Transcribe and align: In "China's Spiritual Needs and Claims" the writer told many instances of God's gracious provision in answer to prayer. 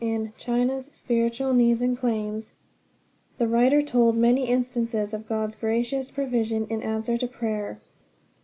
In 0.03 0.33
"China's 0.35 0.87
Spiritual 0.93 1.53
Needs 1.53 1.79
and 1.79 1.95
Claims" 1.95 2.53
the 3.37 3.47
writer 3.47 3.83
told 3.83 4.17
many 4.17 4.47
instances 4.47 5.13
of 5.13 5.29
God's 5.29 5.53
gracious 5.53 6.09
provision 6.09 6.65
in 6.71 6.81
answer 6.81 7.17
to 7.17 7.27
prayer. 7.27 7.79